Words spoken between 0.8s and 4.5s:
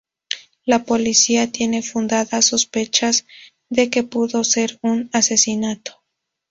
policía tiene fundadas sospechas de que pudo